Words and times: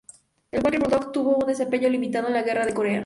El 0.49 0.63
Walker 0.63 0.79
Bulldog 0.79 1.11
tuvo 1.11 1.35
un 1.37 1.45
desempeño 1.45 1.87
limitado 1.87 2.25
en 2.27 2.33
la 2.33 2.41
guerra 2.41 2.65
de 2.65 2.73
Corea. 2.73 2.99